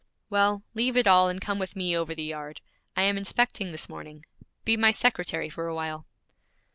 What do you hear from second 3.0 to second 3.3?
am